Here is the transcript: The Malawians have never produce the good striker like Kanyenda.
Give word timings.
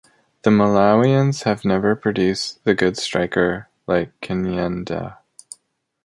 The 0.41 0.49
Malawians 0.49 1.43
have 1.43 1.63
never 1.63 1.95
produce 1.95 2.53
the 2.63 2.73
good 2.73 2.97
striker 2.97 3.69
like 3.85 4.11
Kanyenda. 4.19 5.19